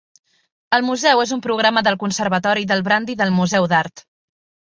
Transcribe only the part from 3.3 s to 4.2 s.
Museu d'Art.